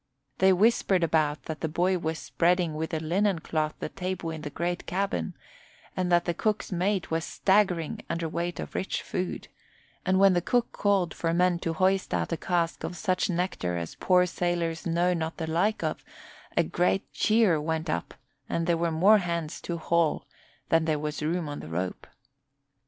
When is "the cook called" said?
10.33-11.13